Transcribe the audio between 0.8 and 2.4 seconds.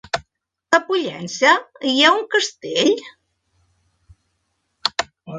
Pollença hi ha un